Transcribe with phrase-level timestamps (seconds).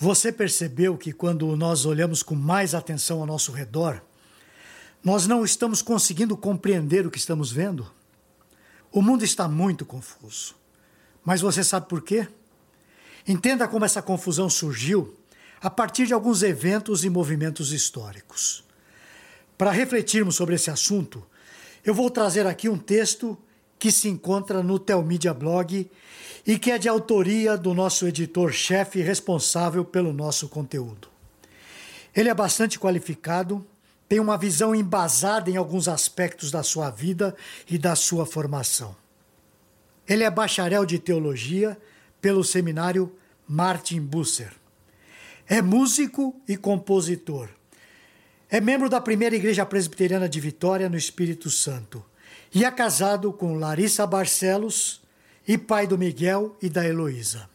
[0.00, 4.00] Você percebeu que quando nós olhamos com mais atenção ao nosso redor,
[5.02, 7.90] nós não estamos conseguindo compreender o que estamos vendo?
[8.92, 10.54] O mundo está muito confuso.
[11.24, 12.28] Mas você sabe por quê?
[13.26, 15.16] Entenda como essa confusão surgiu
[15.60, 18.64] a partir de alguns eventos e movimentos históricos.
[19.56, 21.26] Para refletirmos sobre esse assunto,
[21.84, 23.36] eu vou trazer aqui um texto
[23.78, 25.88] que se encontra no Telmídia Blog
[26.46, 31.08] e que é de autoria do nosso editor-chefe responsável pelo nosso conteúdo.
[32.14, 33.64] Ele é bastante qualificado,
[34.08, 37.36] tem uma visão embasada em alguns aspectos da sua vida
[37.68, 38.96] e da sua formação.
[40.08, 41.78] Ele é bacharel de teologia
[42.20, 43.12] pelo seminário
[43.46, 44.52] Martin Busser.
[45.46, 47.48] É músico e compositor.
[48.50, 52.02] É membro da primeira igreja presbiteriana de Vitória, no Espírito Santo
[52.54, 55.00] e é casado com Larissa Barcelos
[55.46, 57.48] e pai do Miguel e da Heloísa.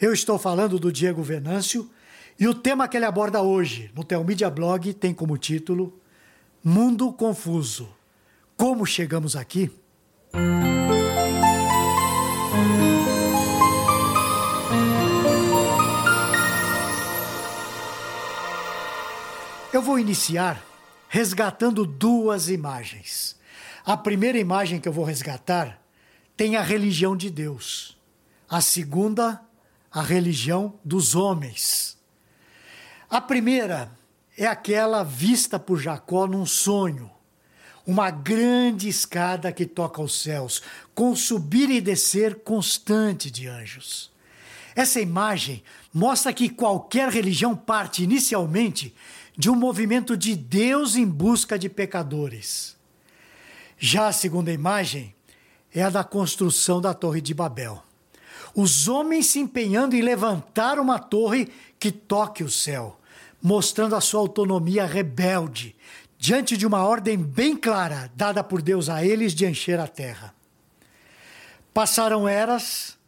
[0.00, 1.90] Eu estou falando do Diego Venâncio
[2.38, 5.98] e o tema que ele aborda hoje no Telmídia Blog tem como título
[6.62, 7.88] Mundo Confuso.
[8.56, 9.70] Como chegamos aqui?
[19.72, 20.64] Eu vou iniciar
[21.08, 23.37] resgatando duas imagens.
[23.84, 25.80] A primeira imagem que eu vou resgatar
[26.36, 27.96] tem a religião de Deus.
[28.48, 29.40] A segunda,
[29.90, 31.98] a religião dos homens.
[33.10, 33.90] A primeira
[34.36, 37.10] é aquela vista por Jacó num sonho.
[37.86, 40.62] Uma grande escada que toca aos céus,
[40.94, 44.12] com subir e descer constante de anjos.
[44.76, 48.94] Essa imagem mostra que qualquer religião parte inicialmente
[49.36, 52.77] de um movimento de Deus em busca de pecadores.
[53.78, 55.14] Já a segunda imagem
[55.72, 57.82] é a da construção da Torre de Babel.
[58.54, 61.48] Os homens se empenhando em levantar uma torre
[61.78, 62.98] que toque o céu,
[63.40, 65.76] mostrando a sua autonomia rebelde,
[66.18, 70.34] diante de uma ordem bem clara dada por Deus a eles de encher a terra.
[71.72, 72.98] Passaram eras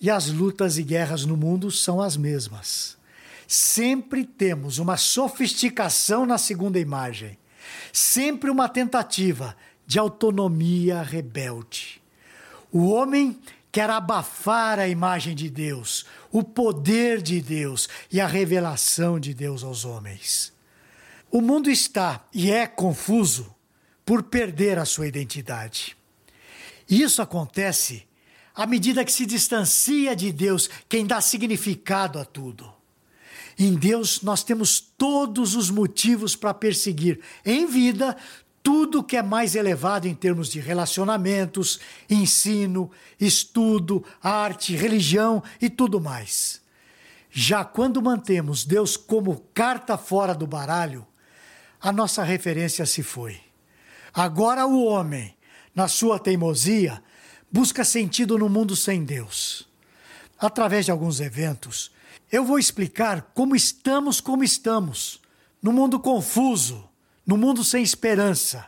[0.00, 2.96] e as lutas e guerras no mundo são as mesmas.
[3.46, 7.36] Sempre temos uma sofisticação na segunda imagem,
[7.92, 9.54] sempre uma tentativa
[9.86, 12.00] de autonomia rebelde.
[12.72, 13.38] O homem
[13.70, 19.64] quer abafar a imagem de Deus, o poder de Deus e a revelação de Deus
[19.64, 20.52] aos homens.
[21.30, 23.54] O mundo está e é confuso
[24.06, 25.96] por perder a sua identidade.
[26.88, 28.06] Isso acontece
[28.54, 32.72] à medida que se distancia de Deus, quem dá significado a tudo.
[33.58, 38.16] Em Deus nós temos todos os motivos para perseguir em vida
[38.64, 46.00] tudo que é mais elevado em termos de relacionamentos, ensino, estudo, arte, religião e tudo
[46.00, 46.62] mais.
[47.30, 51.06] Já quando mantemos Deus como carta fora do baralho,
[51.78, 53.38] a nossa referência se foi.
[54.14, 55.36] Agora o homem,
[55.74, 57.02] na sua teimosia,
[57.52, 59.68] busca sentido no mundo sem Deus.
[60.38, 61.92] Através de alguns eventos,
[62.32, 65.20] eu vou explicar como estamos como estamos,
[65.62, 66.88] no mundo confuso
[67.26, 68.66] no mundo sem esperança.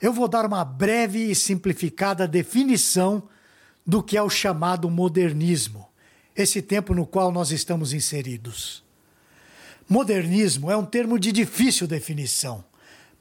[0.00, 3.28] Eu vou dar uma breve e simplificada definição
[3.86, 5.88] do que é o chamado modernismo,
[6.34, 8.82] esse tempo no qual nós estamos inseridos.
[9.88, 12.64] Modernismo é um termo de difícil definição,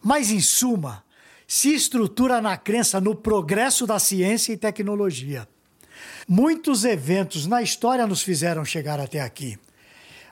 [0.02, 1.04] mas, em suma,
[1.48, 5.48] se estrutura na crença no progresso da ciência e tecnologia.
[6.28, 9.58] Muitos eventos na história nos fizeram chegar até aqui.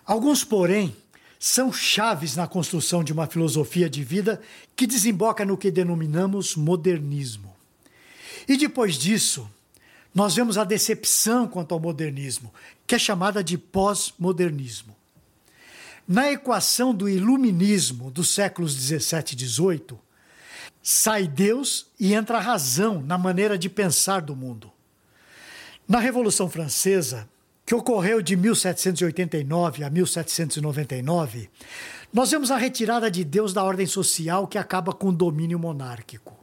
[0.06, 0.96] Alguns, porém,
[1.44, 4.40] são chaves na construção de uma filosofia de vida
[4.76, 7.52] que desemboca no que denominamos modernismo.
[8.48, 9.50] E depois disso,
[10.14, 12.54] nós vemos a decepção quanto ao modernismo,
[12.86, 14.96] que é chamada de pós-modernismo.
[16.08, 20.00] Na equação do iluminismo dos séculos 17 e 18,
[20.84, 24.72] sai Deus e entra a razão na maneira de pensar do mundo.
[25.88, 27.28] Na Revolução Francesa,
[27.72, 31.50] que ocorreu de 1789 a 1799,
[32.12, 36.38] nós vemos a retirada de Deus da ordem social que acaba com o domínio monárquico.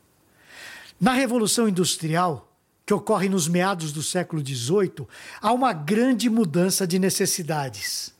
[0.98, 2.50] Na Revolução Industrial,
[2.86, 5.06] que ocorre nos meados do século XVIII,
[5.38, 8.14] há uma grande mudança de necessidades.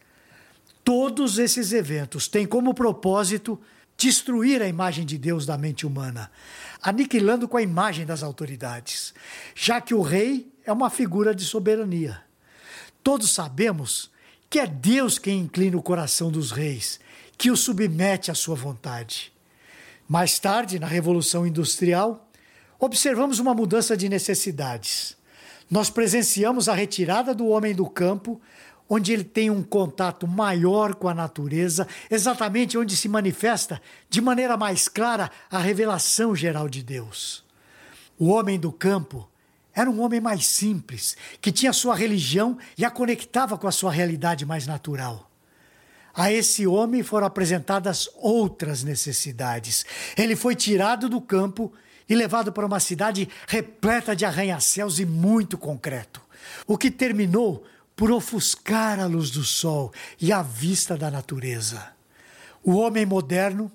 [0.84, 3.58] Todos esses eventos têm como propósito
[3.96, 6.30] destruir a imagem de Deus da mente humana,
[6.82, 9.14] aniquilando com a imagem das autoridades,
[9.54, 12.27] já que o rei é uma figura de soberania.
[13.08, 14.10] Todos sabemos
[14.50, 17.00] que é Deus quem inclina o coração dos reis,
[17.38, 19.32] que o submete à sua vontade.
[20.06, 22.28] Mais tarde, na Revolução Industrial,
[22.78, 25.16] observamos uma mudança de necessidades.
[25.70, 28.38] Nós presenciamos a retirada do homem do campo,
[28.86, 34.54] onde ele tem um contato maior com a natureza, exatamente onde se manifesta de maneira
[34.54, 37.42] mais clara a revelação geral de Deus.
[38.18, 39.26] O homem do campo
[39.80, 43.92] era um homem mais simples, que tinha sua religião e a conectava com a sua
[43.92, 45.30] realidade mais natural.
[46.12, 49.86] A esse homem foram apresentadas outras necessidades.
[50.16, 51.72] Ele foi tirado do campo
[52.08, 56.20] e levado para uma cidade repleta de arranha-céus e muito concreto,
[56.66, 57.64] o que terminou
[57.94, 61.92] por ofuscar a luz do sol e a vista da natureza.
[62.64, 63.70] O homem moderno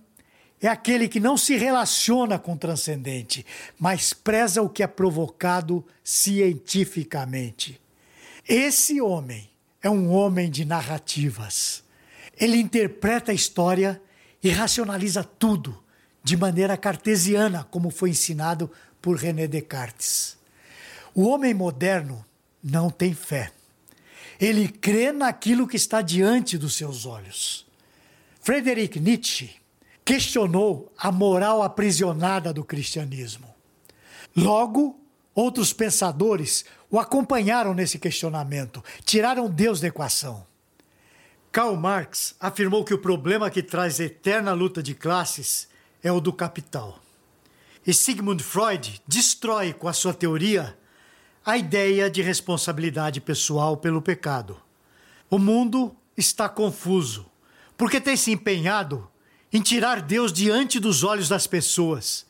[0.68, 3.46] é aquele que não se relaciona com o transcendente,
[3.78, 7.82] mas preza o que é provocado cientificamente.
[8.48, 9.50] Esse homem
[9.82, 11.84] é um homem de narrativas.
[12.40, 14.02] Ele interpreta a história
[14.42, 15.84] e racionaliza tudo
[16.24, 18.72] de maneira cartesiana, como foi ensinado
[19.02, 20.38] por René Descartes.
[21.14, 22.26] O homem moderno
[22.64, 23.52] não tem fé.
[24.40, 27.66] Ele crê naquilo que está diante dos seus olhos.
[28.42, 29.63] Friedrich Nietzsche
[30.06, 33.54] questionou a moral aprisionada do cristianismo.
[34.36, 35.00] Logo,
[35.34, 40.46] outros pensadores o acompanharam nesse questionamento, tiraram Deus da equação.
[41.52, 45.68] Karl Marx afirmou que o problema que traz eterna luta de classes
[46.04, 47.00] é o do capital.
[47.86, 50.78] E Sigmund Freud destrói com a sua teoria
[51.46, 54.58] a ideia de responsabilidade pessoal pelo pecado.
[55.30, 57.26] O mundo está confuso,
[57.78, 59.10] porque tem se empenhado
[59.54, 62.26] em tirar Deus diante dos olhos das pessoas.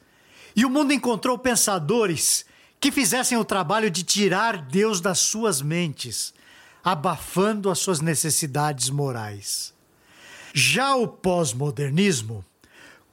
[0.53, 2.45] E o mundo encontrou pensadores
[2.79, 6.33] que fizessem o trabalho de tirar Deus das suas mentes,
[6.83, 9.73] abafando as suas necessidades morais.
[10.53, 12.43] Já o pós-modernismo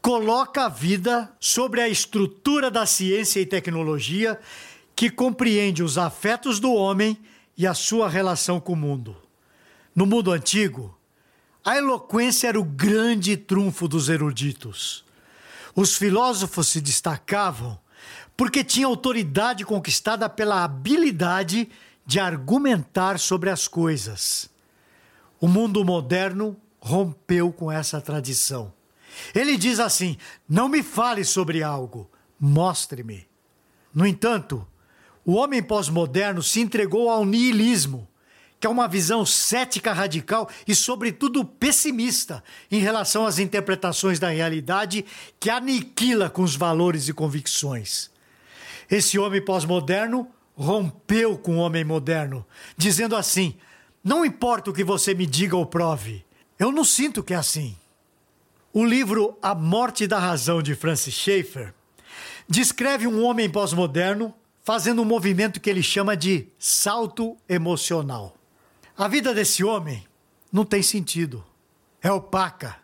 [0.03, 4.41] coloca a vida sobre a estrutura da ciência e tecnologia
[4.97, 7.17] que compreende os afetos do homem
[7.57, 9.17] e a sua relação com o mundo.
[9.95, 10.99] No mundo antigo,
[11.65, 15.05] a eloquência era o grande trunfo dos eruditos.
[15.75, 17.79] Os filósofos se destacavam
[18.37, 21.69] porque tinham autoridade conquistada pela habilidade
[22.07, 24.49] de argumentar sobre as coisas.
[25.39, 28.73] O mundo moderno rompeu com essa tradição.
[29.35, 30.17] Ele diz assim:
[30.49, 33.29] Não me fale sobre algo, mostre-me.
[33.95, 34.67] No entanto,
[35.25, 38.09] o homem pós-moderno se entregou ao niilismo
[38.61, 45.07] que é uma visão cética radical e, sobretudo, pessimista em relação às interpretações da realidade
[45.41, 48.11] que aniquila com os valores e convicções.
[48.91, 52.45] Esse homem pós-moderno rompeu com o homem moderno,
[52.77, 53.57] dizendo assim:
[54.05, 56.23] Não importa o que você me diga ou prove,
[56.59, 57.75] eu não sinto que é assim.
[58.75, 61.73] O livro A Morte da Razão de Francis Schaeffer
[62.47, 68.37] descreve um homem pós-moderno fazendo um movimento que ele chama de salto emocional.
[69.01, 70.07] A vida desse homem
[70.53, 71.43] não tem sentido,
[72.03, 72.77] é opaca.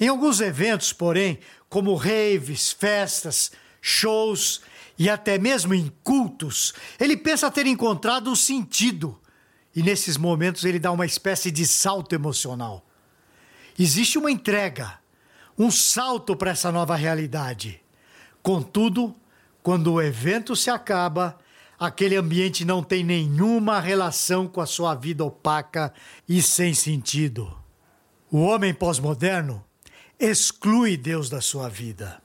[0.00, 4.62] Em alguns eventos, porém, como raves, festas, shows
[4.98, 9.20] e até mesmo em cultos, ele pensa ter encontrado um sentido.
[9.74, 12.86] E nesses momentos ele dá uma espécie de salto emocional.
[13.78, 14.98] Existe uma entrega,
[15.58, 17.78] um salto para essa nova realidade.
[18.42, 19.14] Contudo,
[19.62, 21.38] quando o evento se acaba,
[21.78, 25.92] aquele ambiente não tem nenhuma relação com a sua vida opaca
[26.28, 27.56] e sem sentido.
[28.30, 29.64] O homem pós-moderno
[30.18, 32.20] exclui Deus da sua vida.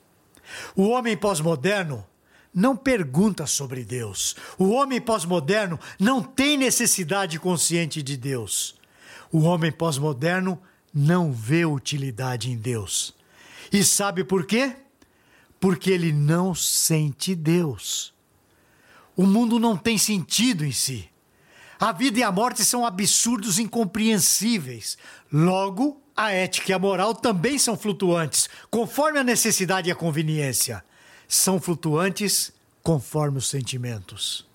[0.75, 2.05] O homem pós-moderno
[2.53, 4.35] não pergunta sobre Deus.
[4.57, 8.75] O homem pós-moderno não tem necessidade consciente de Deus.
[9.31, 10.61] O homem pós-moderno
[10.93, 13.15] não vê utilidade em Deus.
[13.71, 14.75] E sabe por quê?
[15.59, 18.13] Porque ele não sente Deus.
[19.21, 21.07] O mundo não tem sentido em si.
[21.79, 24.97] A vida e a morte são absurdos incompreensíveis.
[25.31, 30.83] Logo, a ética e a moral também são flutuantes, conforme a necessidade e a conveniência.
[31.27, 32.51] São flutuantes
[32.81, 34.49] conforme os sentimentos.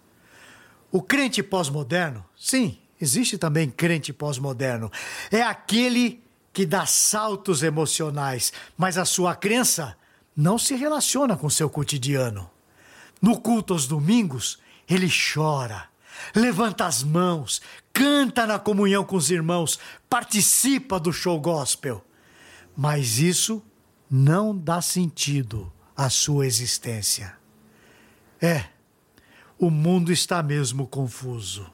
[0.90, 4.90] O crente pós-moderno, sim, existe também crente pós-moderno,
[5.30, 9.96] é aquele que dá saltos emocionais, mas a sua crença
[10.36, 12.50] não se relaciona com seu cotidiano.
[13.20, 14.58] No culto aos domingos,
[14.88, 15.88] ele chora,
[16.34, 17.60] levanta as mãos,
[17.92, 22.04] canta na comunhão com os irmãos, participa do show gospel.
[22.76, 23.62] Mas isso
[24.10, 27.36] não dá sentido à sua existência.
[28.40, 28.66] É,
[29.58, 31.70] o mundo está mesmo confuso.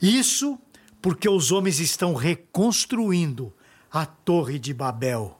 [0.00, 0.58] Isso
[1.00, 3.52] porque os homens estão reconstruindo
[3.92, 5.38] a Torre de Babel.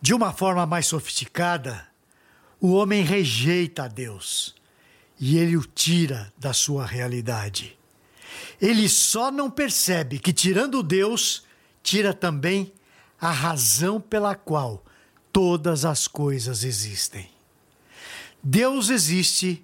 [0.00, 1.86] De uma forma mais sofisticada,
[2.64, 4.54] o homem rejeita a Deus
[5.20, 7.78] e ele o tira da sua realidade.
[8.58, 11.44] Ele só não percebe que, tirando Deus,
[11.82, 12.72] tira também
[13.20, 14.82] a razão pela qual
[15.30, 17.28] todas as coisas existem.
[18.42, 19.62] Deus existe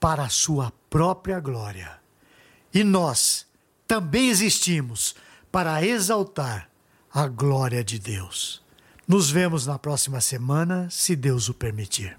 [0.00, 2.00] para a sua própria glória.
[2.74, 3.46] E nós
[3.86, 5.14] também existimos
[5.52, 6.68] para exaltar
[7.14, 8.60] a glória de Deus.
[9.06, 12.18] Nos vemos na próxima semana, se Deus o permitir.